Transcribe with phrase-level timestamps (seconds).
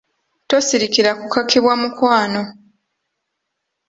[0.49, 2.41] Tosirikira kukakibwa mukwano.